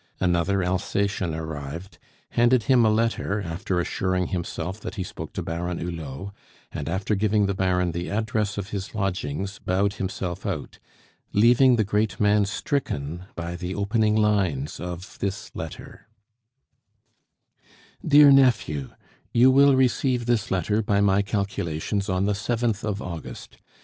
Another 0.19 0.63
Alsatian 0.63 1.35
arrived, 1.35 1.99
handed 2.31 2.63
him 2.63 2.83
a 2.83 2.89
letter, 2.89 3.43
after 3.43 3.79
assuring 3.79 4.29
himself 4.33 4.79
that 4.79 4.95
he 4.95 5.03
spoke 5.03 5.31
to 5.33 5.43
Baron 5.43 5.77
Hulot, 5.77 6.31
and 6.71 6.89
after 6.89 7.13
giving 7.13 7.45
the 7.45 7.53
Baron 7.53 7.91
the 7.91 8.09
address 8.09 8.57
of 8.57 8.69
his 8.71 8.95
lodgings, 8.95 9.59
bowed 9.59 9.93
himself 9.93 10.43
out, 10.43 10.79
leaving 11.33 11.75
the 11.75 11.83
great 11.83 12.19
man 12.19 12.45
stricken 12.45 13.25
by 13.35 13.55
the 13.55 13.75
opening 13.75 14.15
lines 14.15 14.79
of 14.79 15.19
this 15.19 15.55
letter: 15.55 16.07
"DEAR 18.03 18.31
NEPHEW, 18.31 18.89
You 19.35 19.51
will 19.51 19.75
receive 19.75 20.25
this 20.25 20.49
letter, 20.49 20.81
by 20.81 20.99
my 20.99 21.21
calculations, 21.21 22.09
on 22.09 22.25
the 22.25 22.33
7th 22.33 22.83
of 22.83 23.03
August. 23.03 23.59